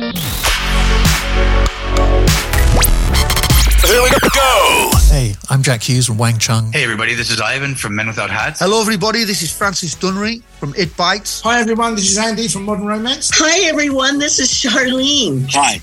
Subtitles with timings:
[0.00, 0.08] Here
[4.02, 4.90] we go.
[5.10, 6.72] Hey, I'm Jack Hues from Wang Chung.
[6.72, 8.60] Hey everybody, this is Ivan from Men Without Hats.
[8.60, 9.24] Hello, everybody.
[9.24, 11.42] This is Francis Dunnery from It Bites.
[11.42, 13.28] Hi everyone, this is Andy from Modern Romance.
[13.34, 15.50] Hi everyone, this is Charlene.
[15.52, 15.82] Hi.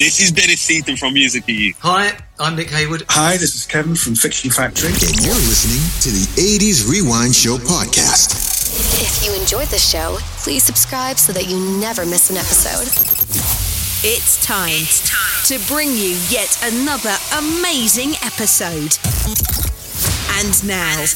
[0.00, 1.78] This is Dennis Seaton from Musical Youth.
[1.78, 3.04] Hi, I'm Nick Heyward.
[3.08, 4.88] Hi, this is Kevin from Fiction Factory.
[4.90, 8.57] And you're listening to the 80s Rewind Show podcast.
[8.80, 12.86] If you enjoyed the show, please subscribe so that you never miss an episode.
[14.06, 14.86] It's time,
[15.46, 18.94] to bring you yet another amazing episode.
[20.38, 21.06] And now,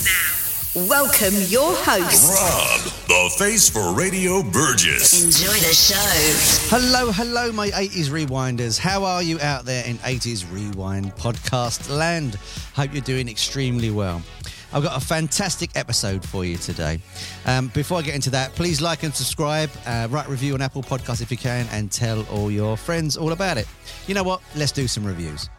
[0.89, 2.35] welcome your host.
[2.35, 5.23] Rob, the face for Radio Burgess.
[5.23, 6.75] Enjoy the show.
[6.77, 8.77] Hello, hello, my 80s rewinders.
[8.77, 12.41] How are you out there in 80s Rewind podcast land?
[12.75, 14.21] Hope you're doing extremely well.
[14.75, 16.99] I've got a fantastic episode for you today.
[17.45, 20.63] Um, before I get into that, please like and subscribe, uh, write a review on
[20.63, 23.67] Apple Podcasts if you can, and tell all your friends all about it.
[24.07, 24.41] You know what?
[24.57, 25.51] Let's do some reviews.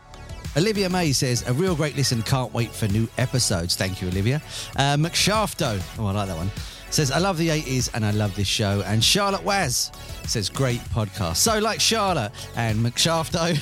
[0.55, 2.21] Olivia May says, a real great listen.
[2.23, 3.75] Can't wait for new episodes.
[3.75, 4.41] Thank you, Olivia.
[4.75, 6.51] Uh, McShafto, oh, I like that one,
[6.93, 8.83] says, I love the 80s and I love this show.
[8.85, 9.91] And Charlotte Waz
[10.27, 11.37] says, great podcast.
[11.37, 13.57] So, like Charlotte and McShafto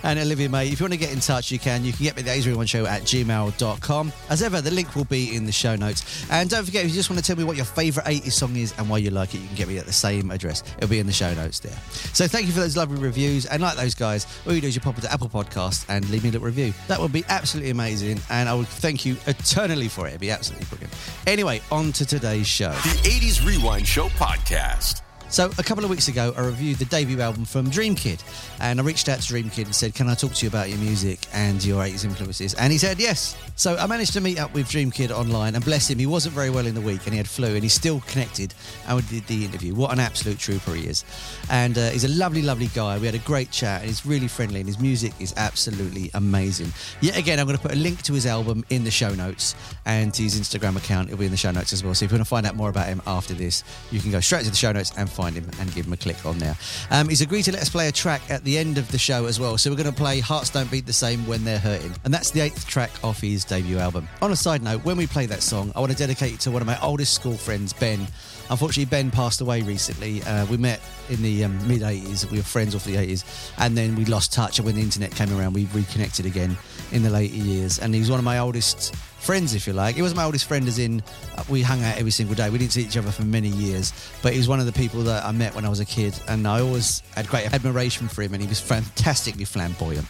[0.04, 1.84] and Olivia May, if you want to get in touch, you can.
[1.84, 4.12] You can get me the 80s One Show at gmail.com.
[4.28, 6.26] As ever, the link will be in the show notes.
[6.30, 8.56] And don't forget, if you just want to tell me what your favourite 80s song
[8.56, 10.62] is and why you like it, you can get me at the same address.
[10.76, 11.76] It'll be in the show notes there.
[12.12, 13.46] So, thank you for those lovely reviews.
[13.46, 16.24] And like those guys, all you do is you pop into Apple Podcast and leave
[16.24, 16.74] me a little review.
[16.88, 18.20] That would be absolutely amazing.
[18.28, 20.10] And I would thank you eternally for it.
[20.10, 20.92] It'd be absolutely brilliant.
[21.26, 22.04] Anyway, on to
[22.40, 22.70] today's show.
[22.70, 25.02] The 80s Rewind Show podcast.
[25.28, 28.22] So a couple of weeks ago, I reviewed the debut album from Dreamkid,
[28.60, 30.78] and I reached out to Dreamkid and said, "Can I talk to you about your
[30.78, 33.36] music and your 80s influences?" And he said yes.
[33.56, 36.50] So I managed to meet up with Dreamkid online, and bless him, he wasn't very
[36.50, 38.54] well in the week, and he had flu, and he's still connected,
[38.86, 39.74] and we did the interview.
[39.74, 41.04] What an absolute trooper he is,
[41.50, 42.98] and uh, he's a lovely, lovely guy.
[42.98, 46.72] We had a great chat, and he's really friendly, and his music is absolutely amazing.
[47.00, 49.54] Yet again, I'm going to put a link to his album in the show notes,
[49.86, 51.08] and his Instagram account.
[51.08, 51.94] It'll be in the show notes as well.
[51.94, 54.20] So if you want to find out more about him after this, you can go
[54.20, 56.56] straight to the show notes and find him and give him a click on there.
[56.90, 59.26] Um, he's agreed to let us play a track at the end of the show
[59.26, 59.58] as well.
[59.58, 61.92] So we're going to play Hearts Don't Beat the Same When They're Hurting.
[62.04, 64.08] And that's the eighth track off his debut album.
[64.22, 66.50] On a side note, when we play that song, I want to dedicate it to
[66.50, 68.06] one of my oldest school friends, Ben.
[68.50, 70.22] Unfortunately, Ben passed away recently.
[70.22, 72.30] Uh, we met in the um, mid 80s.
[72.30, 73.24] We were friends off the 80s.
[73.58, 74.58] And then we lost touch.
[74.58, 76.56] And when the internet came around, we reconnected again
[76.92, 77.78] in the later years.
[77.78, 79.94] And he was one of my oldest friends, if you like.
[79.96, 81.02] He was my oldest friend, as in
[81.36, 82.50] uh, we hung out every single day.
[82.50, 83.92] We didn't see each other for many years,
[84.22, 86.18] but he was one of the people that I met when I was a kid,
[86.28, 90.06] and I always had great admiration for him, and he was fantastically flamboyant.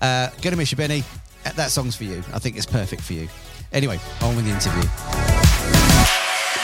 [0.00, 1.04] Uh, Gonna miss you, Benny.
[1.44, 2.22] Uh, That song's for you.
[2.32, 3.28] I think it's perfect for you.
[3.72, 4.88] Anyway, on with the interview.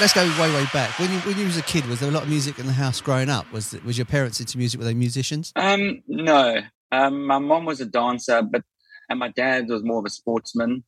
[0.00, 0.98] Let's go way, way back.
[0.98, 2.72] When you when you was a kid, was there a lot of music in the
[2.72, 3.50] house growing up?
[3.53, 4.80] Was was your parents into music?
[4.80, 5.53] Were they musicians?
[5.54, 6.60] Um, no.
[6.91, 8.62] Um, my mom was a dancer, but
[9.09, 10.82] and my dad was more of a sportsman.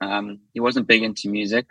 [0.00, 1.66] Um, he wasn't big into music.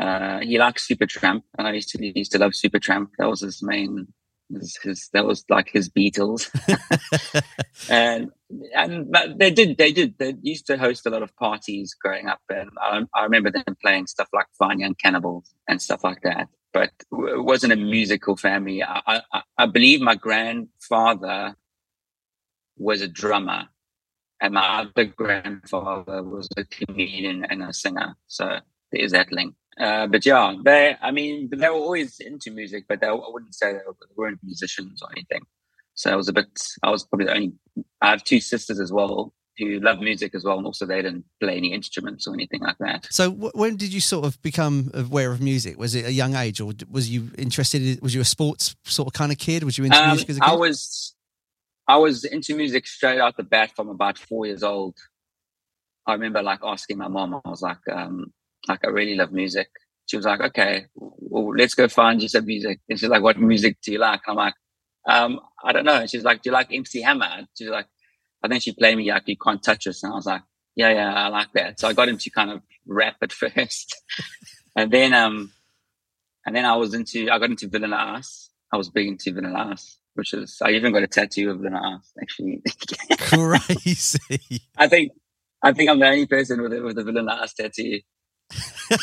[0.00, 1.42] Uh, he liked Supertramp.
[1.56, 3.08] And I used to he used to love Supertramp.
[3.18, 4.08] That was his main.
[4.52, 6.48] His, his that was like his Beatles.
[7.90, 8.30] and
[8.74, 12.28] and but they did they did they used to host a lot of parties growing
[12.28, 16.22] up, and I, I remember them playing stuff like Fine Young Cannibals and stuff like
[16.22, 16.48] that.
[16.72, 18.84] But it wasn't a musical family.
[18.84, 21.56] I I, I believe my grandfather
[22.76, 23.68] was a drummer
[24.40, 28.16] and my other grandfather was a comedian and a singer.
[28.26, 28.58] So
[28.92, 29.54] there's that link.
[29.78, 33.54] Uh, but yeah, they, I mean, they were always into music, but they, I wouldn't
[33.54, 35.42] say they, were, they weren't musicians or anything.
[35.94, 36.48] So I was a bit,
[36.82, 37.52] I was probably the only,
[38.00, 40.58] I have two sisters as well who love music as well.
[40.58, 43.06] And also they didn't play any instruments or anything like that.
[43.10, 45.78] So w- when did you sort of become aware of music?
[45.78, 47.80] Was it a young age, or was you interested?
[47.80, 49.64] In, was you a sports sort of kind of kid?
[49.64, 50.46] Was you into Um, music as a kid?
[50.46, 51.14] I was,
[51.88, 54.96] I was into music straight out the bat from about four years old.
[56.06, 58.32] I remember like asking my mom, I was like, um,
[58.68, 59.68] like I really love music.
[60.06, 62.80] She was like, okay, well, let's go find you some music.
[62.88, 64.20] And she's like, what music do you like?
[64.28, 64.54] I'm like,
[65.08, 66.00] um, I don't know.
[66.00, 67.46] And she's like, do you like MC Hammer?
[67.56, 67.86] She's like,
[68.42, 70.02] I think she played me like, you can't touch us.
[70.02, 70.42] And I was like,
[70.76, 71.80] yeah, yeah, I like that.
[71.80, 73.96] So I got into kind of rap at first.
[74.76, 75.52] and then, um,
[76.46, 78.50] and then I was into I got into Vanilla Ice.
[78.72, 82.00] I was big into Vanilla Ice, which is I even got a tattoo of Vanilla
[82.00, 82.12] Ice.
[82.20, 82.62] Actually,
[83.18, 84.62] crazy.
[84.76, 85.12] I think
[85.62, 88.00] I think I'm the only person with a, with a Vanilla Ice tattoo.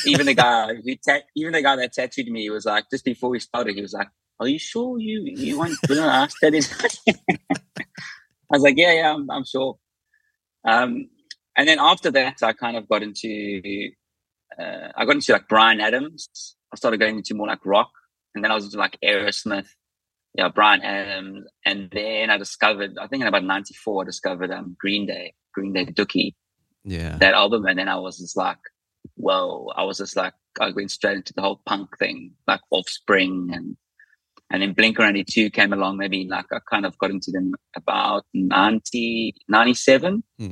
[0.05, 3.29] even the guy who ta- even the guy that tattooed me was like just before
[3.29, 4.07] we started, he was like,
[4.39, 6.67] "Are you sure you you want Vanilla Ice tattooed?"
[7.09, 9.77] I was like, "Yeah, yeah, I'm, I'm sure."
[10.65, 11.09] Um,
[11.57, 13.91] and then after that, I kind of got into
[14.57, 16.55] uh, I got into like Bryan Adams.
[16.71, 17.91] I started going into more like rock,
[18.33, 19.67] and then I was into like Aerosmith,
[20.33, 24.75] yeah, Bryan Adams, and then I discovered I think in about '94 I discovered um,
[24.79, 26.33] Green Day, Green Day Dookie,
[26.83, 28.57] yeah, that album, and then I was just like,
[29.15, 33.49] whoa, I was just like I went straight into the whole punk thing, like Offspring
[33.53, 33.77] and.
[34.49, 38.23] And then Blink 182 came along, maybe like I kind of got into them about
[38.35, 40.23] 90, 97.
[40.37, 40.49] Hmm.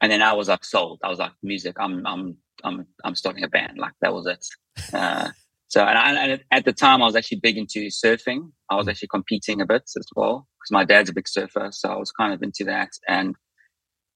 [0.00, 1.00] And then I was like sold.
[1.04, 3.78] I was like, music, I'm, I'm I'm I'm starting a band.
[3.78, 4.44] Like that was it.
[4.92, 5.30] Uh,
[5.68, 8.50] so and, I, and, at the time, I was actually big into surfing.
[8.70, 8.90] I was mm.
[8.90, 12.12] actually competing a bit as well because my dad's a big surfer, so I was
[12.12, 12.90] kind of into that.
[13.08, 13.34] And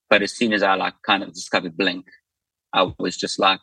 [0.09, 2.05] but as soon as I like kind of discovered Blink,
[2.73, 3.61] I was just like,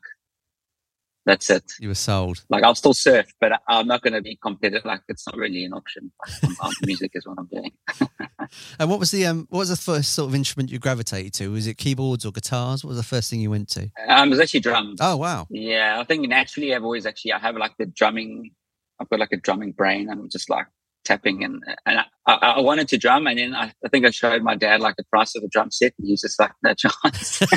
[1.27, 1.65] that's it.
[1.79, 2.45] You were sold.
[2.49, 4.85] Like I'll still surf, but I'm not going to be competitive.
[4.85, 6.11] Like it's not really an option.
[6.87, 7.73] Music is what I'm doing.
[8.79, 11.51] and what was the um, what was the first sort of instrument you gravitated to?
[11.51, 12.83] Was it keyboards or guitars?
[12.83, 13.91] What was the first thing you went to?
[14.09, 15.01] Um, it was actually drums.
[15.03, 15.47] Oh wow.
[15.51, 18.53] Yeah, I think naturally I've always actually I have like the drumming.
[19.01, 20.09] I've got like a drumming brain.
[20.09, 20.67] I'm just like
[21.09, 24.43] tapping and and I, I, wanted to drum and then I, I, think I showed
[24.43, 26.75] my dad like the price of a drum set and he was just like no
[26.75, 27.41] chance.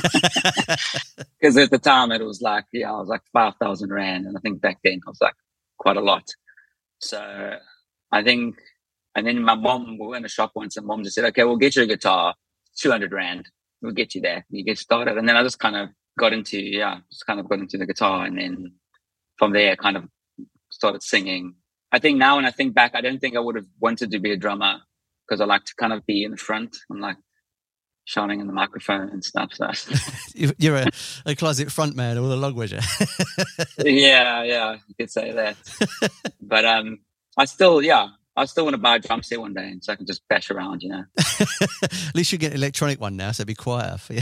[1.39, 4.37] Because at the time it was like yeah I was like five thousand rand and
[4.37, 5.33] I think back then I was like
[5.77, 6.27] quite a lot.
[6.99, 7.19] So
[8.11, 8.55] I think
[9.15, 11.43] and then my mom we were in a shop once and mom just said okay
[11.43, 12.33] we'll get you a guitar
[12.77, 13.49] two hundred rand
[13.81, 16.57] we'll get you there you get started and then I just kind of got into
[16.59, 18.71] yeah just kind of got into the guitar and then
[19.37, 20.05] from there kind of
[20.69, 21.55] started singing
[21.91, 24.19] I think now when I think back, I don't think I would have wanted to
[24.19, 24.79] be a drummer
[25.27, 27.17] because I like to kind of be in the front and like
[28.05, 29.53] shouting in the microphone and stuff.
[29.53, 29.69] So
[30.57, 30.87] you're a,
[31.25, 32.83] a closet front man with a log wedger.
[33.85, 35.57] yeah, yeah, you could say that.
[36.41, 36.99] but um,
[37.37, 39.93] I still, yeah, I still want to buy a drum set one day, and so
[39.93, 41.03] I can just bash around, you know.
[41.83, 44.21] At least you get an electronic one now, so it'd be quieter for you.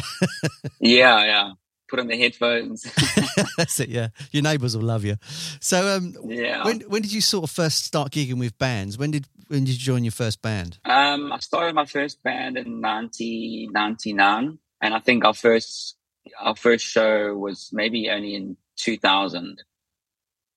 [0.80, 1.52] yeah, yeah
[1.90, 2.84] put on the headphones.
[3.58, 3.90] That's it.
[3.90, 5.18] Yeah, your neighbours will love you.
[5.60, 6.64] So, um, yeah.
[6.64, 8.98] When when did you sort of first start gigging with bands?
[8.98, 10.80] When did when did you join your first band?
[10.86, 15.98] Um, I started my first band in 1999, and I think our first
[16.40, 19.64] our first show was maybe only in 2000.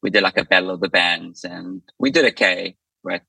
[0.02, 2.76] We did like a battle of the bands, and we did okay.
[3.02, 3.22] But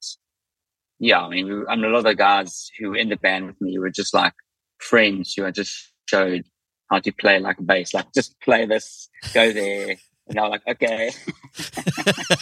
[1.00, 3.18] yeah, I mean, we, I mean, a lot of the guys who were in the
[3.18, 4.34] band with me were just like
[4.80, 6.46] friends who I just showed
[6.94, 9.95] how to play like a bass, like just play this, go there.
[10.28, 11.12] And I was like, okay.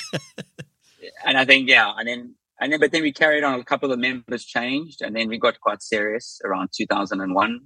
[1.26, 3.60] and I think, yeah, and then, and then, but then we carried on.
[3.60, 7.62] A couple of members changed, and then we got quite serious around 2001.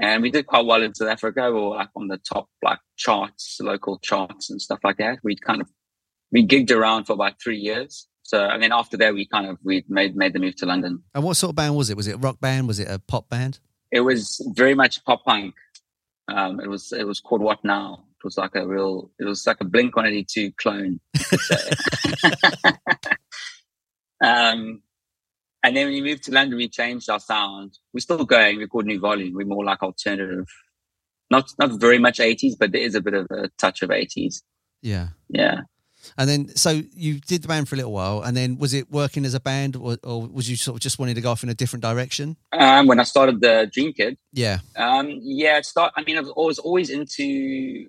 [0.00, 1.50] And we did quite well in South Africa.
[1.50, 5.18] We were like on the top, like charts, local charts and stuff like that.
[5.24, 5.68] We kind of,
[6.30, 8.06] we gigged around for about three years.
[8.22, 11.02] So, and then after that, we kind of, we made, made the move to London.
[11.14, 11.96] And what sort of band was it?
[11.96, 12.68] Was it a rock band?
[12.68, 13.58] Was it a pop band?
[13.90, 15.54] It was very much pop punk.
[16.28, 18.04] Um, it was it was called What Now.
[18.18, 19.10] It was like a real.
[19.18, 21.00] It was like a Blink One Eighty Two clone.
[24.22, 24.82] um,
[25.62, 27.78] and then when we moved to London, we changed our sound.
[27.92, 28.58] We're still going.
[28.58, 29.34] We called New Volume.
[29.34, 30.46] We're more like alternative.
[31.30, 34.42] Not not very much eighties, but there is a bit of a touch of eighties.
[34.82, 35.08] Yeah.
[35.28, 35.62] Yeah.
[36.16, 38.90] And then, so you did the band for a little while, and then was it
[38.90, 41.42] working as a band, or, or was you sort of just wanting to go off
[41.42, 42.36] in a different direction?
[42.52, 45.92] Um, when I started the Dreamkid, yeah, um, yeah, it start.
[45.96, 47.88] I mean, I was always always into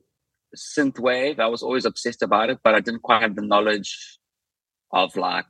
[0.56, 1.40] synthwave.
[1.40, 4.20] I was always obsessed about it, but I didn't quite have the knowledge
[4.92, 5.46] of like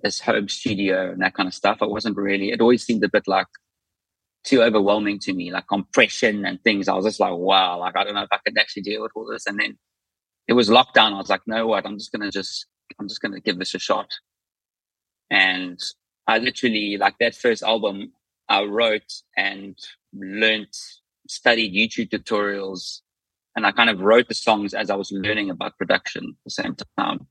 [0.00, 1.78] this home studio and that kind of stuff.
[1.80, 2.50] I wasn't really.
[2.50, 3.48] It always seemed a bit like
[4.44, 6.88] too overwhelming to me, like compression and things.
[6.88, 9.12] I was just like, wow, like I don't know if I could actually deal with
[9.14, 9.46] all this.
[9.46, 9.78] And then
[10.48, 11.12] it was lockdown.
[11.12, 11.86] I was like, no, what?
[11.86, 12.66] I'm just gonna just
[12.98, 14.10] I'm just gonna give this a shot.
[15.30, 15.78] And
[16.26, 18.12] I literally like that first album
[18.48, 19.78] I wrote and
[20.14, 20.74] learned,
[21.28, 23.00] studied YouTube tutorials,
[23.54, 26.50] and I kind of wrote the songs as I was learning about production at the
[26.50, 27.26] same time.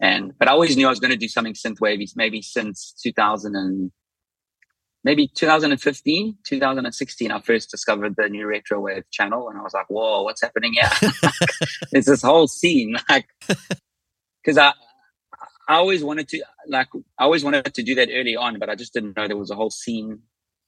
[0.00, 3.54] And but I always knew I was going to do something synthwave, maybe since 2000
[3.56, 3.92] and
[5.04, 9.88] maybe 2015, 2016, I first discovered the new retro wave channel, and I was like,
[9.88, 10.90] "Whoa, what's happening here?"
[11.92, 13.28] it's this whole scene, like,
[14.42, 14.72] because I,
[15.68, 16.88] I always wanted to, like,
[17.18, 19.50] I always wanted to do that early on, but I just didn't know there was
[19.50, 20.20] a whole scene,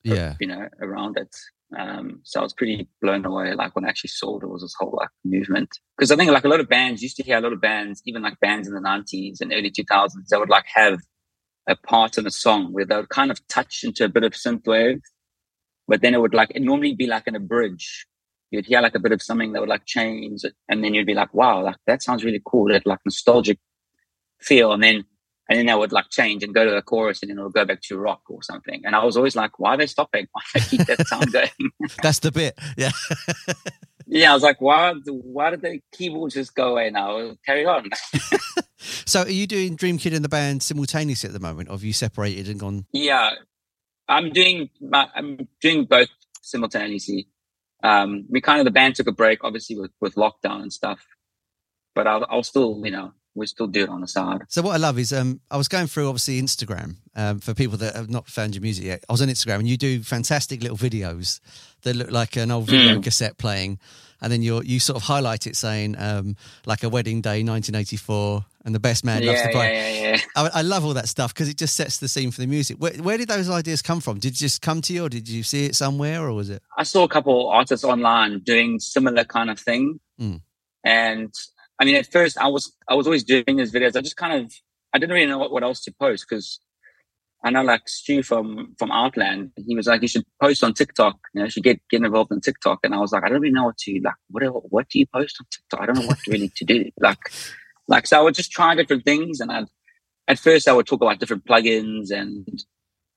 [0.02, 1.34] yeah, you know, around it.
[1.78, 4.75] Um, so I was pretty blown away, like when I actually saw there was this
[4.76, 5.68] whole like movement.
[5.96, 8.02] Because I think like a lot of bands used to hear a lot of bands,
[8.06, 10.99] even like bands in the nineties and early two thousands, they would like have
[11.68, 14.32] a part in a song where they would kind of touch into a bit of
[14.32, 15.00] synthwave,
[15.86, 18.06] but then it would like it normally be like in a bridge.
[18.50, 21.14] You'd hear like a bit of something that would like change, and then you'd be
[21.14, 23.58] like, "Wow, like that sounds really cool." That like nostalgic
[24.40, 25.04] feel, and then
[25.50, 27.52] and then that would like change and go to the chorus and then it would
[27.52, 28.82] go back to rock or something.
[28.84, 30.28] And I was always like, why are they stopping?
[30.30, 31.50] Why they keep that sound going?
[32.04, 32.56] That's the bit.
[32.76, 32.92] Yeah.
[34.10, 34.30] yeah.
[34.30, 37.36] I was like, why, why did the keyboard just go away now?
[37.46, 37.90] Carry on.
[38.78, 41.68] so are you doing Dreamkid and the band simultaneously at the moment?
[41.68, 42.86] Or have you separated and gone?
[42.92, 43.30] Yeah.
[44.08, 46.08] I'm doing, I'm doing both
[46.42, 47.28] simultaneously.
[47.82, 51.06] Um, we kind of, the band took a break, obviously with, with lockdown and stuff,
[51.94, 54.42] but I'll, I'll still, you know, we still do it on the side.
[54.49, 57.78] So what I love is um, I was going through obviously Instagram um, for people
[57.78, 59.04] that have not found your music yet.
[59.08, 61.40] I was on Instagram and you do fantastic little videos
[61.82, 63.02] that look like an old video mm.
[63.02, 63.78] cassette playing,
[64.20, 68.44] and then you you sort of highlight it saying um, like a wedding day, 1984,
[68.64, 69.72] and the best man yeah, loves the bride.
[69.72, 70.20] Yeah, yeah, yeah.
[70.37, 72.76] I, I, love all that stuff because it just sets the scene for the music.
[72.78, 74.18] Where, where, did those ideas come from?
[74.18, 76.62] Did it just come to you, or did you see it somewhere, or was it?
[76.76, 80.00] I saw a couple artists online doing similar kind of thing.
[80.20, 80.42] Mm.
[80.84, 81.34] And
[81.80, 83.96] I mean, at first I was I was always doing these videos.
[83.96, 84.52] I just kind of
[84.92, 86.60] I didn't really know what, what else to post because
[87.42, 89.52] I know like Stu from from Outland.
[89.66, 91.16] He was like, you should post on TikTok.
[91.32, 92.80] You know, you should get get involved in TikTok.
[92.84, 94.14] And I was like, I don't really know what to like.
[94.28, 95.80] What what do you post on TikTok?
[95.80, 96.90] I don't know what really to do.
[97.00, 97.18] Like,
[97.88, 99.40] like so I would just try different things.
[99.40, 99.64] And I
[100.28, 102.46] at first I would talk about different plugins and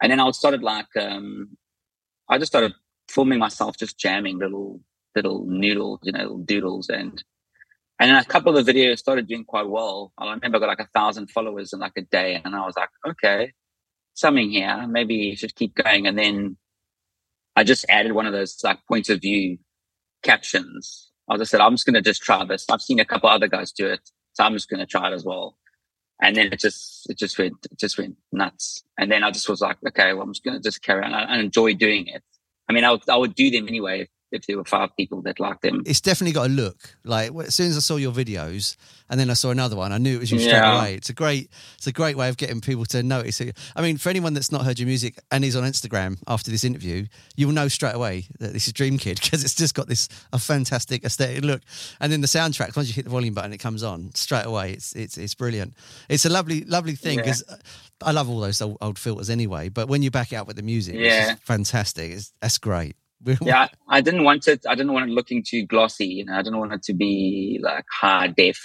[0.01, 1.58] and then I would started like um
[2.29, 2.74] I just started
[3.10, 4.79] filming myself just jamming little
[5.15, 7.22] little noodles, you know, doodles and
[8.03, 10.12] and then a couple of the videos started doing quite well.
[10.17, 12.41] I remember I got like a thousand followers in like a day.
[12.43, 13.53] And I was like, okay,
[14.13, 14.86] something here.
[14.88, 16.05] Maybe you should keep going.
[16.05, 16.57] And then
[17.55, 19.57] I just added one of those like points of view
[20.22, 21.12] captions.
[21.29, 22.65] I just said, I'm just going to just try this.
[22.69, 24.01] I've seen a couple other guys do it.
[24.33, 25.57] So I'm just going to try it as well.
[26.22, 28.83] And then it just, it just went, it just went nuts.
[29.00, 31.13] And then I just was like, okay, well, I'm just going to just carry on.
[31.13, 32.22] I, I enjoy doing it.
[32.69, 35.62] I mean, I I would do them anyway if there were five people that liked
[35.62, 35.84] them.
[35.86, 36.96] It's definitely got a look.
[37.04, 38.75] Like as soon as I saw your videos,
[39.10, 40.80] and then I saw another one, I knew it was you straight yeah.
[40.80, 40.96] away.
[40.96, 43.56] It's a great, it's a great way of getting people to notice it.
[43.75, 46.63] I mean, for anyone that's not heard your music and is on Instagram after this
[46.63, 50.10] interview, you will know straight away that this is Dreamkid because it's just got this
[50.34, 51.62] a fantastic aesthetic look.
[52.00, 54.74] And then the soundtrack, once you hit the volume button, it comes on straight away.
[54.74, 55.75] It's it's it's brilliant.
[56.10, 57.44] It's a lovely lovely thing because.
[57.48, 57.58] Yeah.
[58.02, 60.58] I love all those old, old, filters anyway, but when you back it up with
[60.58, 61.34] the music, yeah.
[61.34, 62.12] it's fantastic.
[62.12, 62.98] It's, that's great.
[63.42, 64.65] yeah, I didn't want it.
[64.68, 66.08] I didn't want it looking too glossy.
[66.08, 68.60] You know, I didn't want it to be like high def,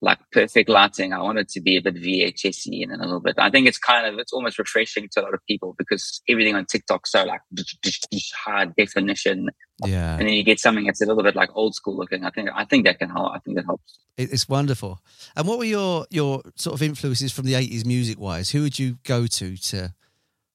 [0.00, 1.12] like perfect lighting.
[1.12, 3.36] I wanted to be a bit VHSy and a little bit.
[3.38, 6.54] I think it's kind of it's almost refreshing to a lot of people because everything
[6.56, 7.40] on TikTok so like
[8.34, 9.50] high definition.
[9.84, 12.24] Yeah, and then you get something that's a little bit like old school looking.
[12.24, 13.32] I think I think that can help.
[13.34, 13.98] I think that helps.
[14.16, 15.00] It's wonderful.
[15.36, 18.50] And what were your your sort of influences from the eighties music wise?
[18.50, 19.94] Who would you go to to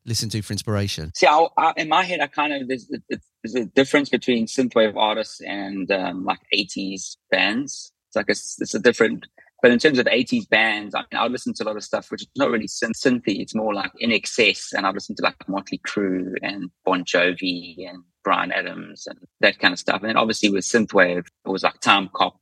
[0.05, 1.12] listen to for inspiration?
[1.15, 4.95] See, I, I, in my head, I kind of there's, there's, a difference between synthwave
[4.95, 7.91] artists and um, like 80s bands.
[8.10, 9.27] It's like a, it's a different.
[9.62, 12.12] But in terms of 80s bands, I mean, I listen to a lot of stuff
[12.12, 13.39] which is not really synth synthy.
[13.39, 18.03] It's more like INXS, and I listen to like Motley Crue and Bon Jovi and
[18.24, 20.01] Bryan Adams and that kind of stuff.
[20.01, 22.33] And then obviously with synthwave, it was like Timecop.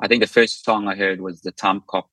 [0.00, 2.04] I think the first song I heard was the Timecop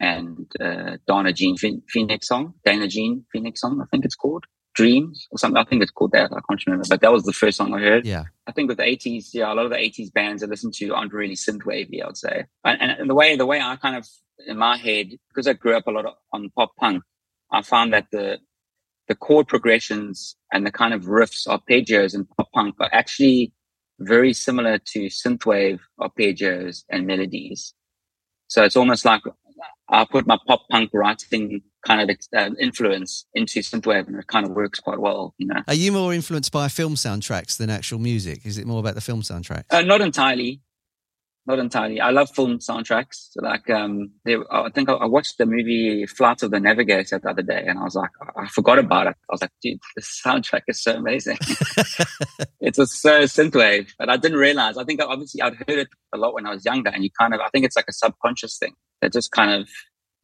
[0.00, 5.26] and uh, Dana Jean Phoenix song, Dana Jean Phoenix song, I think it's called Dreams
[5.30, 5.56] or something.
[5.56, 6.30] I think it's called that.
[6.32, 8.06] I can't remember, but that was the first song I heard.
[8.06, 8.24] Yeah.
[8.46, 10.94] I think with the 80s, yeah, a lot of the 80s bands I listen to
[10.94, 12.44] aren't really synthwavy, I would say.
[12.64, 14.06] And, and the way, the way I kind of,
[14.46, 17.02] in my head, because I grew up a lot on pop punk,
[17.50, 18.38] I found that the,
[19.08, 23.52] the chord progressions and the kind of riffs, arpeggios in pop punk are actually
[23.98, 27.74] very similar to synthwave arpeggios and melodies.
[28.46, 29.22] So it's almost like
[29.88, 34.46] I put my pop punk writing kind of uh, influence into synthwave, and it kind
[34.46, 35.34] of works quite well.
[35.38, 35.62] You know.
[35.66, 38.44] Are you more influenced by film soundtracks than actual music?
[38.44, 39.64] Is it more about the film soundtrack?
[39.70, 40.60] Uh, not entirely.
[41.46, 41.98] Not entirely.
[41.98, 43.30] I love film soundtracks.
[43.36, 47.40] Like, um, they, I think I watched the movie Flight of the Navigator the other
[47.40, 49.16] day, and I was like, I forgot about it.
[49.30, 51.38] I was like, dude, the soundtrack is so amazing.
[52.60, 54.76] it's a so synthwave, but I didn't realize.
[54.76, 57.32] I think obviously I'd heard it a lot when I was younger, and you kind
[57.32, 59.68] of, I think it's like a subconscious thing that just kind of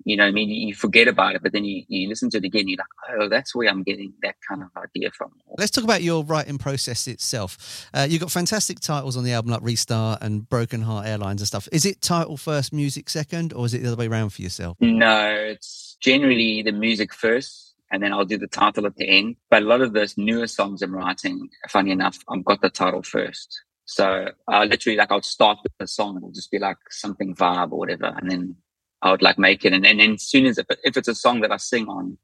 [0.04, 2.44] you know, I mean, you forget about it, but then you, you listen to it
[2.44, 5.32] again, you're like, oh, that's where I'm getting that kind of idea from.
[5.56, 7.88] Let's talk about your writing process itself.
[7.94, 11.48] Uh, you've got fantastic titles on the album, like Restart and Broken Heart Airlines and
[11.48, 11.68] stuff.
[11.72, 14.76] Is it title first, music second, or is it the other way around for yourself?
[14.80, 19.36] No, it's generally the music first and then I'll do the title at the end.
[19.50, 23.02] But a lot of those newer songs I'm writing, funny enough, I've got the title
[23.02, 23.62] first.
[23.84, 27.70] So I literally like I'll start with the song, it'll just be like something vibe
[27.70, 28.56] or whatever, and then
[29.04, 31.14] I would like make it, and, and then as soon as if, if it's a
[31.14, 32.18] song that I sing on,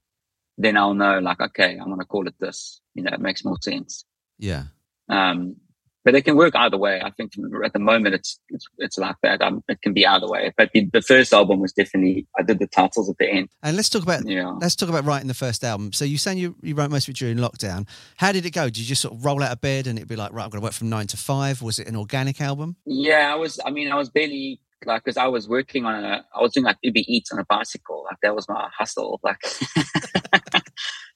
[0.59, 2.81] then I'll know like okay, I'm gonna call it this.
[2.95, 4.05] You know, it makes more sense.
[4.39, 4.65] Yeah.
[5.09, 5.57] Um,
[6.05, 7.01] but it can work either way.
[7.03, 7.33] I think
[7.65, 9.43] at the moment it's it's, it's like that.
[9.43, 10.53] Um, it can be either way.
[10.57, 13.49] But the, the, first album was definitely I did the titles at the end.
[13.63, 14.51] And let's talk about yeah.
[14.61, 15.93] let's talk about writing the first album.
[15.93, 17.87] So you saying you, you wrote most of it during lockdown.
[18.17, 18.65] How did it go?
[18.65, 20.51] Did you just sort of roll out of bed and it'd be like right, I'm
[20.51, 21.61] going to work from nine to five?
[21.61, 22.77] Was it an organic album?
[22.87, 23.61] Yeah, I was.
[23.65, 26.65] I mean, I was barely like because I was working on a I was doing
[26.65, 28.05] like Uber Eats on a bicycle.
[28.05, 29.21] Like that was my hustle.
[29.23, 29.39] Like.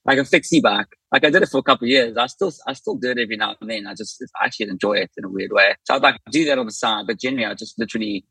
[0.04, 0.88] like a fixie back.
[1.12, 2.16] Like I did it for a couple of years.
[2.16, 3.86] I still, I still do it every now and then.
[3.86, 5.74] I just, I actually enjoy it in a weird way.
[5.84, 8.24] So I'd like do that on the side, but generally I just literally,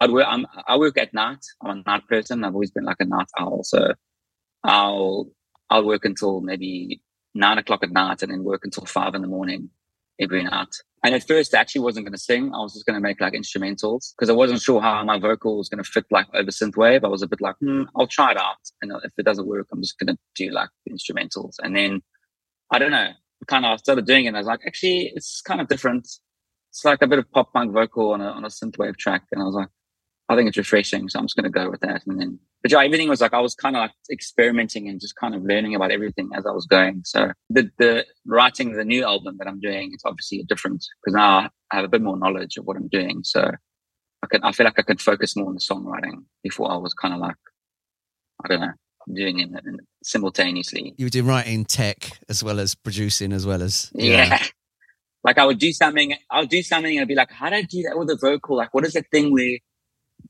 [0.00, 1.44] I'd work, I'm, I work at night.
[1.62, 2.44] I'm a night person.
[2.44, 3.62] I've always been like a night owl.
[3.64, 3.94] So
[4.62, 5.30] I'll,
[5.70, 7.02] I'll work until maybe
[7.34, 9.70] nine o'clock at night and then work until five in the morning
[10.20, 10.68] every night.
[11.04, 12.52] And at first, I actually wasn't going to sing.
[12.54, 15.58] I was just going to make like instrumentals because I wasn't sure how my vocal
[15.58, 17.04] was going to fit like over synthwave.
[17.04, 18.56] I was a bit like, hmm, I'll try it out.
[18.80, 21.54] And if it doesn't work, I'm just going to do like instrumentals.
[21.60, 22.02] And then
[22.70, 23.08] I don't know,
[23.48, 24.28] kind of started doing it.
[24.28, 26.06] And I was like, actually, it's kind of different.
[26.70, 29.24] It's like a bit of pop punk vocal on a, on a synthwave track.
[29.32, 29.68] And I was like,
[30.28, 31.08] I think it's refreshing.
[31.08, 32.02] So I'm just going to go with that.
[32.06, 35.16] And then, but yeah, everything was like, I was kind of like experimenting and just
[35.16, 37.02] kind of learning about everything as I was going.
[37.04, 41.14] So the, the writing the new album that I'm doing is obviously a different because
[41.14, 43.22] now I have a bit more knowledge of what I'm doing.
[43.24, 43.50] So
[44.22, 46.94] I can, I feel like I could focus more on the songwriting before I was
[46.94, 47.34] kind of like,
[48.44, 48.72] I don't know,
[49.12, 49.50] doing it
[50.04, 50.94] simultaneously.
[50.96, 54.40] You were doing writing tech as well as producing as well as, yeah.
[55.24, 57.62] Like I would do something, I'll do something and I'd be like, how did I
[57.62, 58.56] do that with a vocal?
[58.56, 59.58] Like, what is that thing where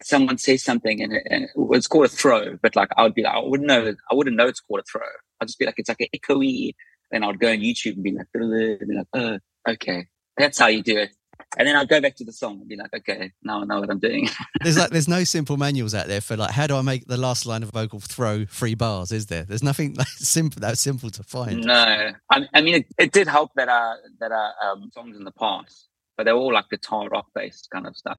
[0.02, 3.22] someone says something and, it, and it's called a throw, but like I would be
[3.22, 5.06] like, I wouldn't know, I wouldn't know it's called a throw.
[5.40, 6.74] I'd just be like, it's like an echoey.
[7.10, 10.06] And I'd go on YouTube and be like, and be like, oh, okay,
[10.36, 11.10] that's how you do it.
[11.58, 13.80] And then I'd go back to the song and be like, okay, now I know
[13.80, 14.28] what I'm doing.
[14.62, 17.18] there's like, there's no simple manuals out there for like, how do I make the
[17.18, 19.12] last line of a vocal throw three bars?
[19.12, 19.42] Is there?
[19.42, 21.64] There's nothing like simple that simple to find.
[21.64, 25.24] No, I, I mean, it, it, did help that are that are um, songs in
[25.24, 28.18] the past, but they're all like guitar rock based kind of stuff.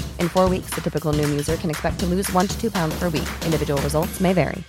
[0.21, 2.93] In four weeks, the typical Noom user can expect to lose one to two pounds
[2.99, 3.27] per week.
[3.43, 4.63] Individual results may vary.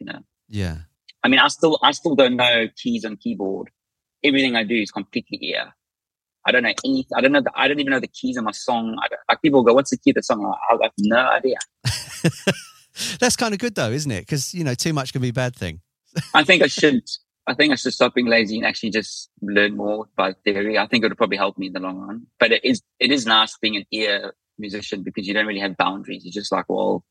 [0.00, 0.20] You know.
[0.48, 0.76] Yeah.
[1.24, 3.70] I mean, I still, I still don't know keys on keyboard.
[4.22, 5.74] Everything I do is completely ear.
[6.46, 7.04] I don't know any.
[7.16, 7.40] I don't know.
[7.40, 8.96] The, I don't even know the keys on my song.
[9.28, 11.56] like people go, "What's the key of the song?" I, I have no idea.
[13.18, 14.20] That's kind of good though, isn't it?
[14.20, 15.80] Because you know, too much can be a bad thing.
[16.32, 17.02] I think I should.
[17.48, 20.78] I think I should stop being lazy and actually just learn more by theory.
[20.78, 22.26] I think it would probably help me in the long run.
[22.38, 25.76] But it is it is nice being an ear musician because you don't really have
[25.76, 26.24] boundaries.
[26.24, 27.04] You're just like, well,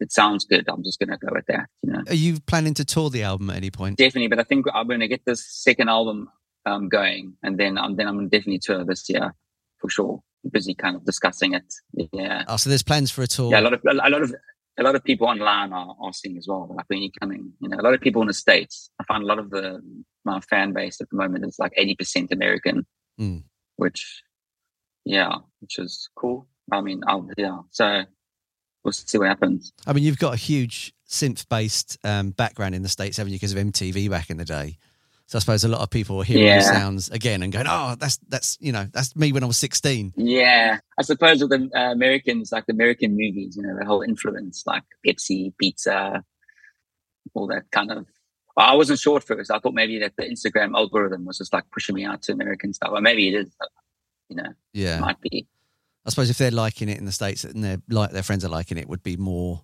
[0.00, 0.68] it sounds good.
[0.68, 1.68] I'm just going to go with that.
[1.82, 2.02] You know.
[2.08, 3.96] Are you planning to tour the album at any point?
[3.96, 6.28] Definitely, but I think I'm going to get this second album
[6.66, 9.34] um, going, and then um, then I'm going to definitely tour this year
[9.78, 10.22] for sure.
[10.44, 11.72] I'm busy kind of discussing it.
[12.12, 12.44] Yeah.
[12.48, 13.50] Oh, so there's plans for a tour.
[13.52, 14.34] Yeah, a lot of a lot of
[14.78, 16.72] a lot of people online are seeing as well.
[16.74, 18.90] Like when you're coming, you know, a lot of people in the states.
[19.00, 19.80] I find a lot of the
[20.24, 22.86] my fan base at the moment is like eighty percent American,
[23.20, 23.44] mm.
[23.76, 24.22] which
[25.04, 26.48] yeah, which is cool.
[26.72, 27.58] I mean, I'll, yeah.
[27.70, 28.04] So
[28.82, 29.72] we'll see what happens.
[29.86, 33.38] I mean, you've got a huge synth based um, background in the States, haven't you,
[33.38, 34.78] because of MTV back in the day?
[35.26, 36.58] So I suppose a lot of people are hearing yeah.
[36.58, 39.56] the sounds again and going, "Oh, that's that's you know that's me when I was
[39.56, 43.86] 16." Yeah, I suppose with the uh, Americans, like the American movies, you know, the
[43.86, 46.22] whole influence, like Pepsi, pizza,
[47.32, 48.06] all that kind of.
[48.56, 49.50] Well, I wasn't sure at first.
[49.50, 52.72] I thought maybe that the Instagram algorithm was just like pushing me out to American
[52.72, 52.90] stuff.
[52.92, 53.56] Or maybe it is.
[54.28, 55.46] You know, yeah, might be.
[56.06, 58.48] I suppose if they're liking it in the states and they're like their friends are
[58.48, 59.62] liking it, would be more.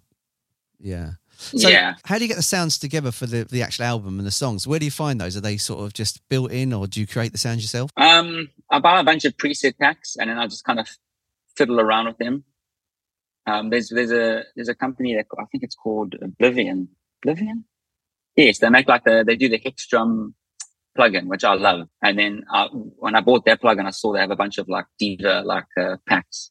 [0.79, 1.13] Yeah.
[1.41, 1.95] So yeah.
[2.05, 4.67] how do you get the sounds together for the, the actual album and the songs?
[4.67, 5.37] Where do you find those?
[5.37, 7.91] Are they sort of just built in or do you create the sounds yourself?
[7.97, 10.89] Um, I buy a bunch of preset packs and then I just kind of
[11.57, 12.45] fiddle around with them.
[13.47, 16.89] Um, there's there's a there's a company that I think it's called Oblivion.
[17.23, 17.65] Oblivion?
[18.37, 20.35] Yes, they make like the they do the hex drum
[20.97, 21.89] plugin, which I love.
[22.03, 24.69] And then I, when I bought that plugin, I saw they have a bunch of
[24.69, 26.51] like diva like uh, packs.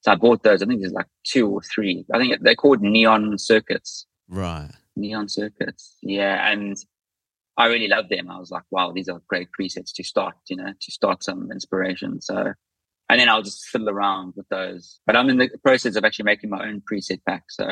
[0.00, 0.62] So I bought those.
[0.62, 2.04] I think there's like two or three.
[2.12, 4.06] I think they're called Neon Circuits.
[4.28, 4.70] Right.
[4.96, 5.96] Neon Circuits.
[6.02, 6.76] Yeah, and
[7.56, 8.30] I really love them.
[8.30, 10.36] I was like, wow, these are great presets to start.
[10.48, 12.20] You know, to start some inspiration.
[12.20, 12.54] So.
[13.10, 15.00] And then I'll just fiddle around with those.
[15.06, 17.44] But I'm in the process of actually making my own preset pack.
[17.48, 17.66] So,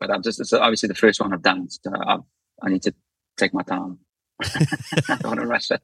[0.00, 1.70] but I'm just, it's obviously the first one I've done.
[1.70, 2.22] So I've,
[2.60, 2.94] I need to
[3.36, 3.98] take my time.
[4.42, 5.82] I don't want to rush it.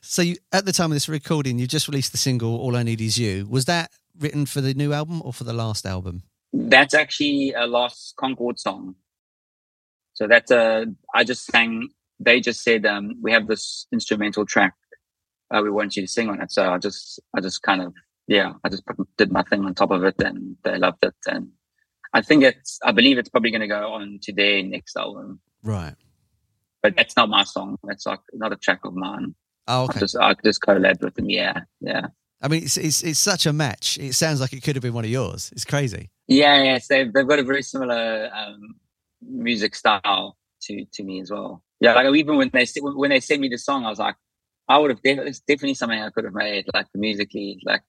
[0.00, 2.82] So you, at the time of this recording, you just released the single "All I
[2.82, 6.22] Need Is You." Was that written for the new album or for the last album?
[6.52, 8.96] That's actually a Lost Concord song.
[10.14, 10.86] So that's a.
[11.14, 11.88] I just sang.
[12.20, 14.74] They just said um, we have this instrumental track.
[15.50, 16.50] Uh, we want you to sing on it.
[16.50, 17.92] So I just, I just kind of,
[18.26, 18.84] yeah, I just
[19.18, 21.14] did my thing on top of it, and they loved it.
[21.26, 21.48] And
[22.12, 22.78] I think it's.
[22.84, 25.40] I believe it's probably going to go on to their next album.
[25.62, 25.94] Right
[26.82, 27.78] but that's not my song.
[27.84, 29.34] That's like not a track of mine.
[29.68, 29.96] Oh, okay.
[29.96, 31.30] I just I just collab with them.
[31.30, 32.08] Yeah, yeah.
[32.42, 33.98] I mean, it's, it's it's such a match.
[33.98, 35.50] It sounds like it could have been one of yours.
[35.52, 36.10] It's crazy.
[36.26, 38.74] Yeah, yes, they've they've got a very similar um,
[39.20, 41.62] music style to to me as well.
[41.80, 44.16] Yeah, like even when they when they sent me the song, I was like,
[44.68, 47.82] I would have definitely it's definitely something I could have made like musically, like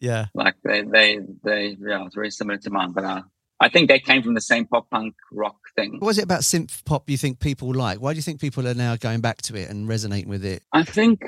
[0.00, 3.22] yeah, like they they they yeah, it's very similar to mine, but uh,
[3.62, 5.92] I think they came from the same pop punk rock thing.
[5.92, 8.00] What was it about synth pop you think people like?
[8.00, 10.64] Why do you think people are now going back to it and resonating with it?
[10.72, 11.22] I think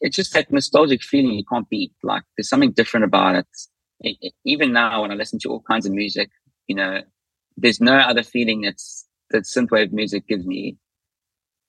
[0.00, 1.92] it's just that nostalgic feeling you can't beat.
[2.02, 3.46] Like there's something different about it.
[4.00, 6.30] it, it even now, when I listen to all kinds of music,
[6.68, 7.02] you know,
[7.58, 10.78] there's no other feeling that's that synthwave music gives me.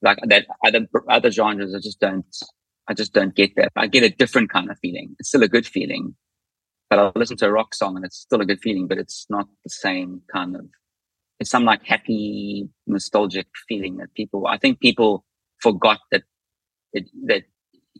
[0.00, 2.24] Like that other other genres, I just don't.
[2.88, 3.72] I just don't get that.
[3.76, 5.14] I get a different kind of feeling.
[5.18, 6.14] It's still a good feeling,
[6.94, 9.26] but I'll listen to a rock song and it's still a good feeling, but it's
[9.28, 10.66] not the same kind of,
[11.40, 15.24] it's some like happy, nostalgic feeling that people, I think people
[15.60, 16.22] forgot that
[16.92, 17.42] it, that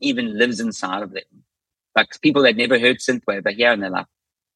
[0.01, 1.25] even lives inside of them.
[1.97, 4.07] Like people that never heard synthwave, but here and they're like,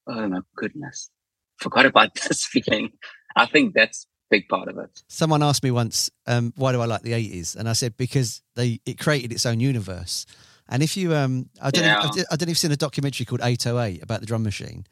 [0.07, 1.11] oh my goodness,
[1.57, 2.92] forgot about this feeling.
[3.35, 5.03] I think that's big part of it.
[5.09, 7.57] Someone asked me once, um, why do I like the 80s?
[7.57, 10.27] And I said, because they, it created its own universe.
[10.68, 11.94] And if you, um, I don't, yeah.
[11.94, 14.87] know, I don't know if you've seen a documentary called 808 about the drum machine.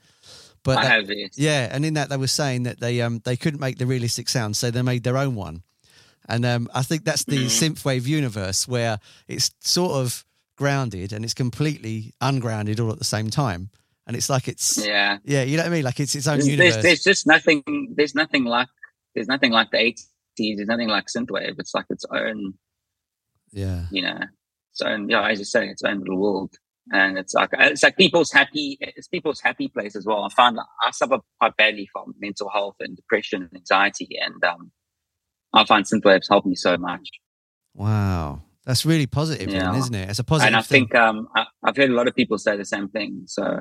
[0.62, 3.60] But I that- yeah, and in that they were saying that they um they couldn't
[3.60, 5.62] make the realistic sound, so they made their own one.
[6.28, 7.74] And um, I think that's the Mm.
[7.76, 10.24] synthwave universe where it's sort of
[10.56, 13.70] grounded and it's completely ungrounded all at the same time.
[14.08, 15.18] And it's like it's Yeah.
[15.24, 15.84] yeah, you know what I mean?
[15.84, 16.72] Like it's its own There's, universe.
[16.74, 17.62] there's, there's just nothing,
[17.94, 18.68] there's nothing like,
[19.14, 20.56] there's nothing like the 80s.
[20.56, 21.60] There's nothing like synthwave.
[21.60, 22.54] It's like its own,
[23.52, 23.84] yeah.
[23.92, 24.18] you know,
[24.76, 26.54] its own, yeah, as you say, its own little world.
[26.92, 30.22] And it's like, it's like people's happy, it's people's happy place as well.
[30.24, 34.08] I find I suffer quite badly from mental health and depression and anxiety.
[34.22, 34.70] And, um,
[35.52, 37.08] I find synthwaves help me so much.
[37.74, 38.42] Wow.
[38.64, 40.10] That's really positive, then, isn't it?
[40.10, 40.48] It's a positive.
[40.48, 40.82] and I thing.
[40.88, 43.22] think, um, I, I've heard a lot of people say the same thing.
[43.26, 43.60] So,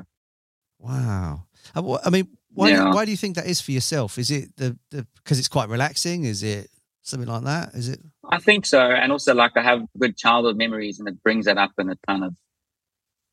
[0.78, 1.44] Wow.
[1.74, 2.88] Uh, wh- I mean, why, do Yeah.
[2.88, 4.18] you, why do you think that is for yourself?
[4.18, 4.76] Is it the
[5.16, 6.24] because it's quite relaxing?
[6.24, 6.70] Is it
[7.06, 7.74] something like that?
[7.74, 8.00] Is it?
[8.28, 8.80] I think so.
[8.80, 11.98] And also, like, I have good childhood memories, and it brings that up, and it
[12.06, 12.34] kind of,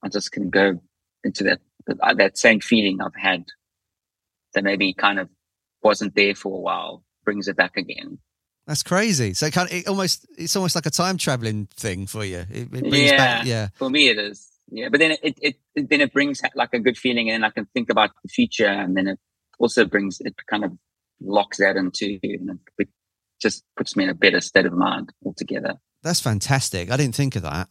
[0.04, 0.80] I just can go
[1.24, 3.46] into that that, uh, that same feeling I've had
[4.54, 5.30] that maybe kind of
[5.82, 8.20] wasn't there for a while, brings it back again.
[8.68, 9.34] That's crazy.
[9.34, 12.46] So it kind of, it almost it's almost like a time traveling thing for you.
[12.50, 13.68] It, it brings yeah, back yeah.
[13.76, 14.48] For me, it is.
[14.72, 17.50] Yeah, but then it, it, it then it brings like a good feeling, and then
[17.50, 19.20] I can think about the future, and then it
[19.60, 20.72] also brings it kind of
[21.20, 22.90] locks that into, and it
[23.44, 25.76] just puts me in a better state of mind altogether.
[26.02, 26.90] That's fantastic.
[26.90, 27.70] I didn't think of that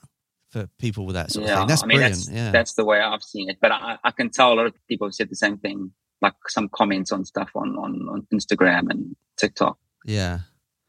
[0.50, 1.66] for people with that sort of thing.
[1.66, 2.26] That's I mean, brilliant.
[2.26, 2.50] That's, yeah.
[2.52, 3.58] that's the way I've seen it.
[3.60, 6.34] But I, I can tell a lot of people have said the same thing, like
[6.46, 9.78] some comments on stuff on, on, on Instagram and TikTok.
[10.04, 10.40] yeah.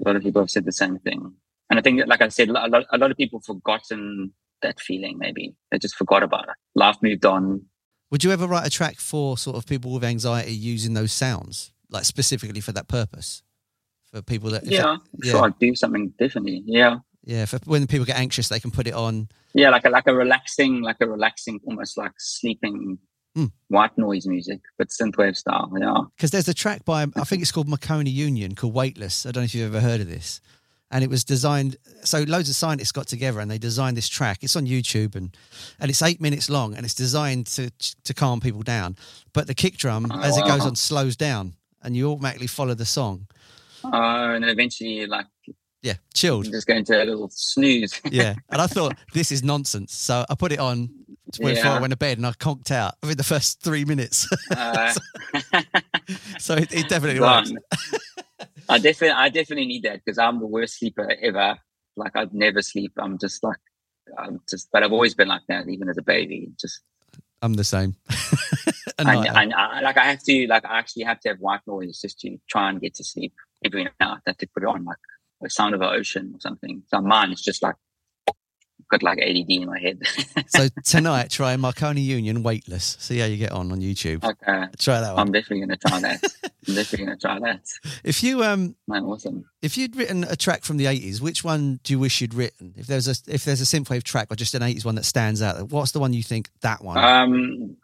[0.03, 1.33] A lot of people have said the same thing.
[1.69, 4.79] And I think, that, like I said, a lot, a lot of people forgotten that
[4.79, 5.55] feeling, maybe.
[5.71, 6.55] They just forgot about it.
[6.75, 7.65] Life moved on.
[8.11, 11.71] Would you ever write a track for sort of people with anxiety using those sounds,
[11.89, 13.43] like specifically for that purpose?
[14.13, 16.61] For people that, Yeah, that- sure, I'd do something differently.
[16.67, 16.99] Yeah.
[17.25, 17.45] yeah.
[17.45, 19.27] For when people get anxious, they can put it on.
[19.55, 22.99] Yeah, like a, like a relaxing, like a relaxing, almost like sleeping
[23.35, 23.45] Hmm.
[23.69, 25.71] white noise music, but synthwave style.
[25.81, 26.01] Yeah.
[26.15, 29.25] because there's a track by I think it's called Marconi Union called Weightless.
[29.25, 30.39] I don't know if you've ever heard of this.
[30.91, 34.43] And it was designed so loads of scientists got together and they designed this track.
[34.43, 35.35] It's on YouTube and
[35.79, 37.71] and it's eight minutes long and it's designed to
[38.03, 38.95] to calm people down.
[39.33, 42.75] But the kick drum Oh, as it goes on slows down and you automatically follow
[42.75, 43.25] the song.
[43.85, 45.27] Uh, and then eventually, like,
[45.83, 46.45] yeah, chilled.
[46.45, 47.99] Just go into a little snooze.
[48.11, 50.89] yeah, and I thought this is nonsense, so I put it on
[51.29, 51.75] before Yeah.
[51.75, 54.27] I went to bed, and I conked out within the first three minutes.
[54.55, 54.93] Uh,
[56.37, 57.51] so it, it definitely works.
[58.69, 61.57] I definitely, I definitely need that because I'm the worst sleeper ever.
[61.95, 62.93] Like I'd never sleep.
[62.97, 63.57] I'm just like,
[64.17, 64.69] I'm just.
[64.71, 66.49] But I've always been like that, even as a baby.
[66.59, 66.81] Just,
[67.41, 67.95] I'm the same.
[68.99, 71.99] and, I, I, like I have to, like I actually have to have white noise
[71.99, 74.19] just to try and get to sleep every night.
[74.25, 74.97] Have to put it on like
[75.41, 76.83] the sound of the ocean or something.
[76.87, 77.75] So mine is just like
[78.89, 79.99] got like ADD in my head.
[80.47, 82.97] so tonight, try Marconi Union weightless.
[82.99, 84.23] See how you get on on YouTube.
[84.23, 85.19] okay, Try that one.
[85.27, 86.23] I'm definitely gonna try that.
[86.67, 87.65] I'm definitely gonna try that.
[88.03, 89.45] If you um, Man, awesome.
[89.61, 92.73] if you'd written a track from the '80s, which one do you wish you'd written?
[92.77, 95.41] If there's a if there's a synthwave track or just an '80s one that stands
[95.41, 96.97] out, what's the one you think that one?
[96.97, 97.77] Um,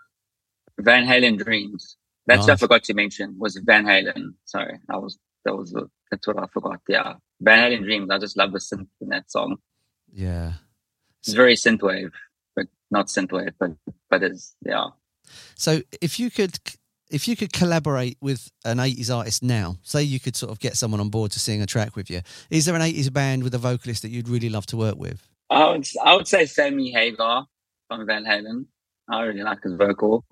[0.79, 1.97] Van Halen Dreams.
[2.25, 4.35] That's what I forgot to mention was Van Halen.
[4.45, 5.73] Sorry, I was that was
[6.12, 6.80] that's what I forgot.
[6.88, 8.10] Yeah, Van Halen Dreams.
[8.10, 9.58] I just love the synth in that song.
[10.13, 10.54] yeah.
[11.21, 12.12] It's very synthwave,
[12.56, 13.71] but not synthwave, but
[14.10, 14.88] but it's yeah.
[15.56, 16.58] So if you could
[17.10, 20.78] if you could collaborate with an 80s artist now, say you could sort of get
[20.78, 23.54] someone on board to sing a track with you, is there an 80s band with
[23.54, 25.28] a vocalist that you'd really love to work with?
[25.49, 27.45] I would I would say Sammy Hagar
[27.88, 28.65] from Van Halen.
[29.10, 30.23] I really like his vocal.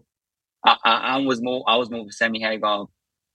[0.63, 2.86] I, I, I was more I was more of a Sammy Hagar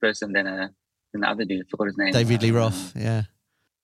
[0.00, 0.70] person than a
[1.12, 1.62] than the other dude.
[1.66, 2.12] I forgot his name.
[2.12, 3.22] David Lee Roth, um, yeah.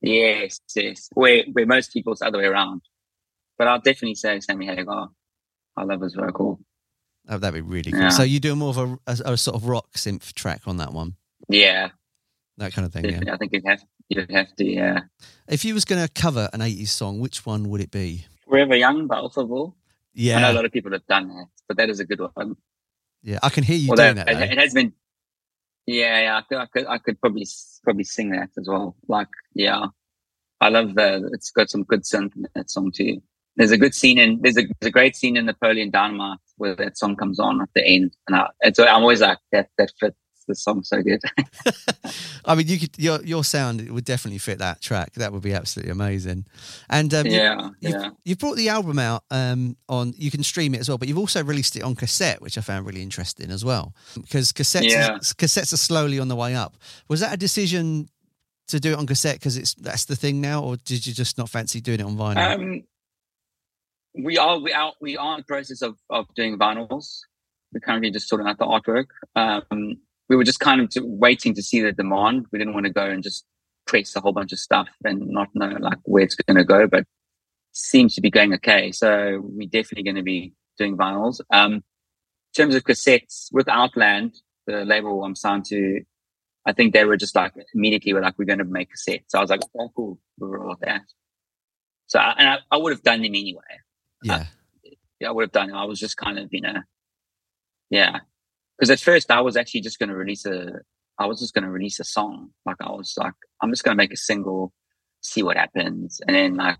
[0.01, 1.09] Yes, yes.
[1.15, 2.83] Where where most people it's the other way around.
[3.57, 5.09] But I'll definitely say Sammy Hagar.
[5.77, 6.61] I love his vocal.
[7.29, 8.01] Oh, that'd be really cool.
[8.01, 8.09] Yeah.
[8.11, 10.93] So you do more of a, a, a sort of rock synth track on that
[10.93, 11.17] one,
[11.49, 11.91] Yeah,
[12.57, 13.05] that kind of thing.
[13.05, 13.35] Yeah.
[13.35, 14.65] I think you'd have you'd have to.
[14.65, 15.01] Yeah,
[15.49, 18.25] If you was going to cover an 80s song, which one would it be?
[18.49, 19.75] Forever Young by Alphaville.
[20.19, 22.57] I know a lot of people have done that, but that is a good one.
[23.23, 23.39] yeah.
[23.43, 24.29] I can hear you doing that.
[24.29, 24.93] it, it has been.
[25.89, 26.37] Yeah, yeah.
[26.37, 27.47] I could, I could, I could probably
[27.83, 28.95] probably sing that as well.
[29.09, 29.87] Like, yeah,
[30.61, 31.31] I love the.
[31.33, 33.23] It's got some good synth in that song too.
[33.57, 34.39] There's a good scene in.
[34.43, 37.71] There's a, there's a great scene in Napoleon Dynamite where that song comes on at
[37.75, 39.71] the end, and I, it's, I'm always like that.
[39.79, 40.18] That fits
[40.49, 41.21] the song so good.
[42.45, 45.13] I mean, you could your your sound would definitely fit that track.
[45.15, 46.47] That would be absolutely amazing.
[46.91, 48.11] And um, yeah, you've, yeah.
[48.25, 50.15] you've brought the album out um, on.
[50.17, 52.61] You can stream it as well, but you've also released it on cassette, which I
[52.61, 53.95] found really interesting as well.
[54.15, 55.19] Because cassettes Yeah.
[55.19, 56.77] cassettes are slowly on the way up.
[57.09, 58.09] Was that a decision
[58.69, 61.39] to do it on cassette because it's that's the thing now, or did you just
[61.39, 62.55] not fancy doing it on vinyl?
[62.55, 62.83] Um,
[64.15, 67.21] we are we are we are in the process of of doing vinyls.
[67.73, 69.07] We're currently just sorting out the artwork.
[69.37, 72.47] Um, we were just kind of waiting to see the demand.
[72.53, 73.45] We didn't want to go and just
[73.87, 76.87] press a whole bunch of stuff and not know like where it's going to go,
[76.87, 77.07] but
[77.73, 78.93] seems to be going okay.
[78.93, 81.41] So we're definitely going to be doing vinyls.
[81.53, 81.83] Um, in
[82.55, 84.35] terms of cassettes with Outland,
[84.67, 86.03] the label I'm signed to,
[86.67, 89.25] I think they were just like immediately were like, we're going to make cassettes.
[89.29, 90.19] So I was like, oh, cool.
[90.39, 91.03] We're all with that.
[92.07, 93.63] So, I, and I, I would have done them anyway.
[94.23, 94.45] yeah,
[95.21, 95.75] Yeah, I would have done it.
[95.75, 96.83] I was just kind of, you know,
[97.91, 98.21] yeah.
[98.79, 100.81] Because at first I was actually just going to release a,
[101.19, 102.51] I was just going to release a song.
[102.65, 104.73] Like I was like, I'm just going to make a single,
[105.21, 106.21] see what happens.
[106.27, 106.79] And then like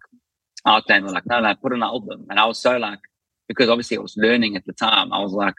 [0.67, 2.27] Outland were like, no, no, put an album.
[2.31, 3.01] And I was so like,
[3.49, 5.13] because obviously I was learning at the time.
[5.13, 5.55] I was like,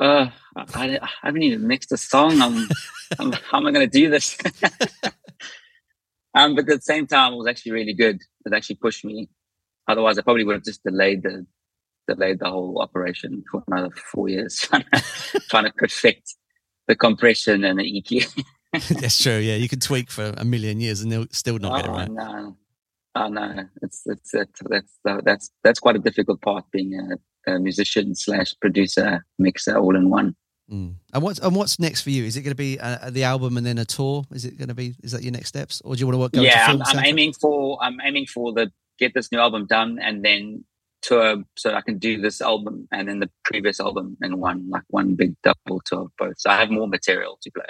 [0.00, 2.40] uh, I, I, haven't even mixed a song.
[2.40, 2.68] I'm,
[3.18, 4.38] I'm how am I going to do this?
[6.34, 8.20] um, but at the same time, it was actually really good.
[8.46, 9.28] It actually pushed me.
[9.88, 11.44] Otherwise, I probably would have just delayed the
[12.08, 15.02] delayed the whole operation for another four years, trying to,
[15.48, 16.34] trying to perfect
[16.88, 18.44] the compression and the EQ.
[19.00, 19.38] that's true.
[19.38, 21.92] Yeah, you can tweak for a million years and they'll still not get it oh,
[21.92, 22.10] right.
[22.10, 22.56] no.
[23.16, 27.58] Oh no, it's it's it's that's that's that's quite a difficult part being a, a
[27.58, 30.36] musician slash producer mixer all in one.
[30.70, 30.94] Mm.
[31.12, 32.24] And what's and what's next for you?
[32.24, 34.24] Is it going to be uh, the album and then a tour?
[34.32, 34.94] Is it going to be?
[35.02, 36.46] Is that your next steps, or do you want to work?
[36.46, 40.24] Yeah, I'm, I'm aiming for I'm aiming for the get this new album done and
[40.24, 40.64] then
[41.02, 44.84] tour so I can do this album and then the previous album in one like
[44.88, 46.34] one big double tour of both.
[46.38, 47.64] So I have more material to play.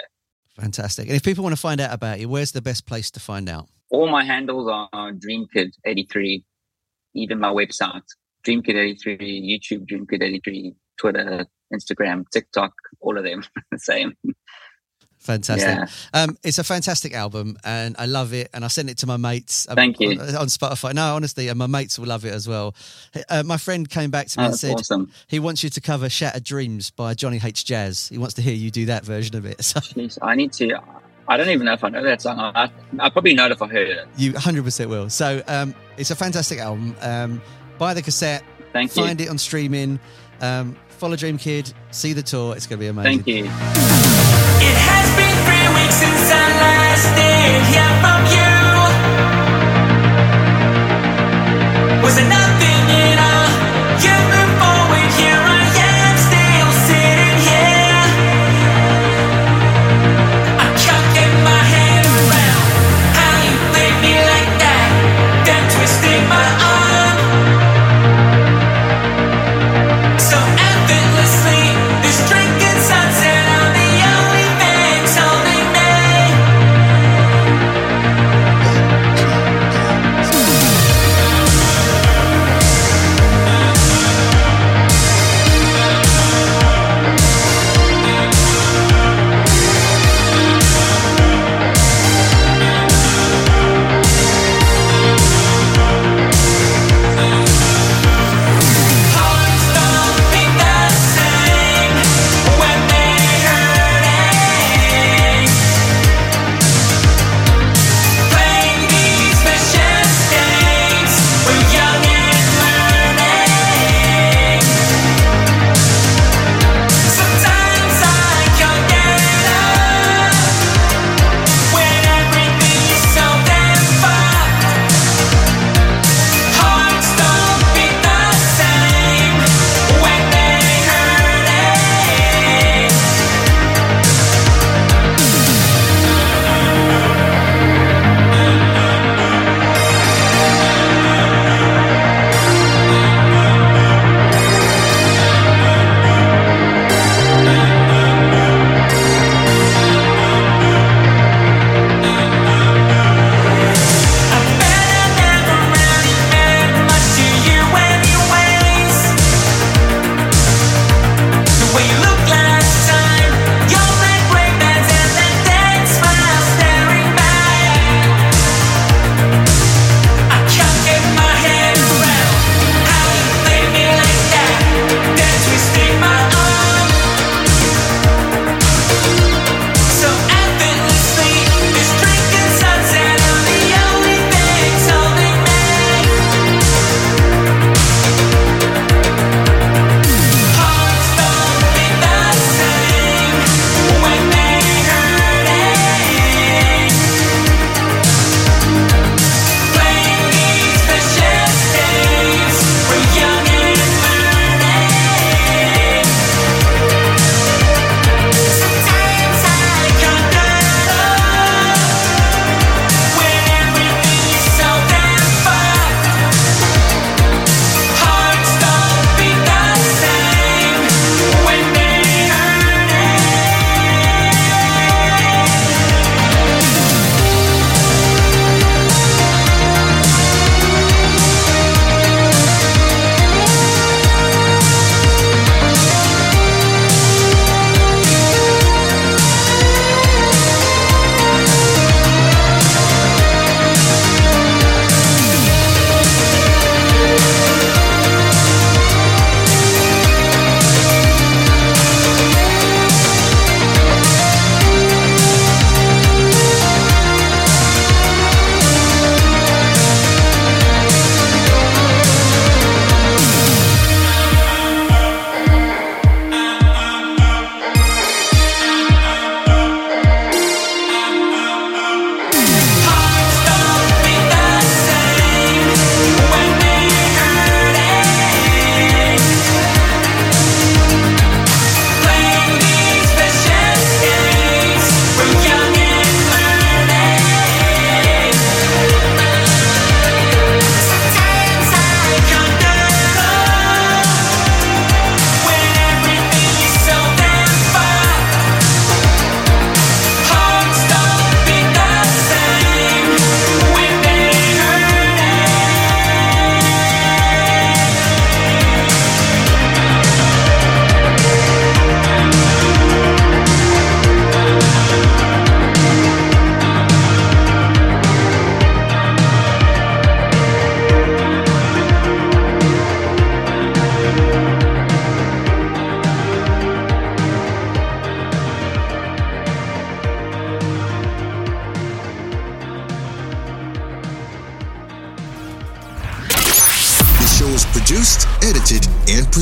[0.59, 1.07] Fantastic.
[1.07, 3.49] And if people want to find out about you, where's the best place to find
[3.49, 3.67] out?
[3.89, 6.43] All my handles are DreamKid83,
[7.15, 8.03] even my website,
[8.45, 14.13] DreamKid83, YouTube, DreamKid83, Twitter, Instagram, TikTok, all of them the same.
[15.21, 15.67] Fantastic.
[15.67, 15.85] Yeah.
[16.23, 18.49] Um, it's a fantastic album, and I love it.
[18.53, 19.67] And I sent it to my mates.
[19.69, 20.11] um, Thank you.
[20.19, 20.93] On, on Spotify.
[20.93, 22.73] No, honestly, and my mates will love it as well.
[23.29, 25.11] Uh, my friend came back to me Oh, and said awesome.
[25.27, 28.09] he wants you to cover "Shattered Dreams" by Johnny Hates Jazz.
[28.09, 29.61] He wants to hear you do that version of it.
[29.63, 30.79] So Jeez, I need to.
[31.27, 32.39] I don't even know if I know that song.
[32.39, 34.07] I, I probably know it if I heard it.
[34.17, 35.09] you 100% will.
[35.09, 36.95] So um, it's a fantastic album.
[36.99, 37.41] Um,
[37.77, 38.43] buy the cassette.
[38.73, 39.03] Thank you.
[39.05, 39.99] Find it on streaming.
[40.41, 41.73] Um, follow Dreamkid.
[41.91, 42.55] See the tour.
[42.55, 43.23] It's going to be amazing.
[43.23, 44.10] Thank you.
[44.61, 44.91] Produced,
[52.21, 52.40] edited,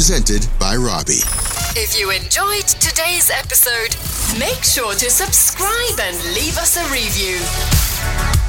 [0.10, 1.22] presented by Robbie.
[1.76, 3.95] If you enjoyed today's episode,
[4.39, 8.49] make sure to subscribe and leave us a review.